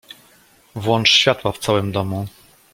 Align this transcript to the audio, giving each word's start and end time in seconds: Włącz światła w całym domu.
Włącz 0.75 1.09
światła 1.09 1.51
w 1.51 1.59
całym 1.59 1.91
domu. 1.91 2.27